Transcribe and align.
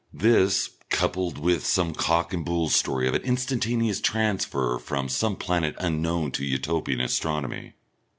This, 0.11 0.67
coupled 0.89 1.37
with 1.37 1.77
a 1.77 1.93
cock 1.93 2.33
and 2.33 2.43
bull 2.43 2.69
story 2.69 3.07
of 3.07 3.13
an 3.13 3.21
instantaneous 3.21 4.01
transfer 4.01 4.79
from 4.79 5.07
some 5.07 5.35
planet 5.35 5.75
unknown 5.77 6.31
to 6.31 6.43
Utopian 6.43 6.99
astronomy. 7.01 7.73